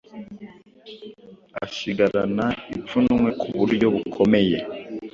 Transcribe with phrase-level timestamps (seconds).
[1.63, 4.57] asigarana ipfunwe ku buryo bukomeye